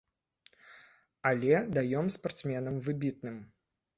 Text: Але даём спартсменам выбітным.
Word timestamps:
Але 1.31 1.59
даём 1.77 2.09
спартсменам 2.17 2.75
выбітным. 2.87 3.37